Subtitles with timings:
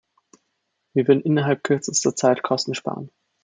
[0.95, 3.11] Wir würden innerhalb kürzester Zeit Kosten sparen.